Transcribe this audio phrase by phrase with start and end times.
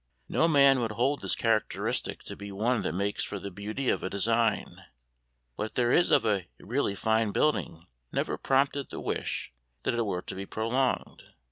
[0.27, 4.01] No man would hold this characteristic to be one that makes for the beauty of
[4.01, 4.83] a design;
[5.57, 9.53] what there is of a really fine building never prompted the wish
[9.83, 11.21] that it were to be prolonged.